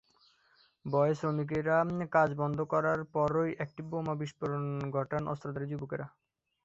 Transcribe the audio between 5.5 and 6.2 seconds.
যুবকেরা।